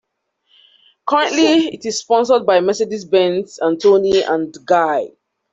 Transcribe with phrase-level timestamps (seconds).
[1.05, 5.11] Currently, it is sponsored by Mercedes-Benz, and Toni and Guy.